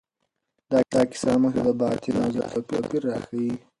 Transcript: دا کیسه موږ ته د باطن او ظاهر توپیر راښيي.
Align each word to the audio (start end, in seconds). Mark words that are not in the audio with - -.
دا 0.93 1.01
کیسه 1.09 1.31
موږ 1.41 1.53
ته 1.57 1.61
د 1.67 1.69
باطن 1.81 2.15
او 2.23 2.29
ظاهر 2.37 2.61
توپیر 2.69 3.01
راښيي. 3.09 3.51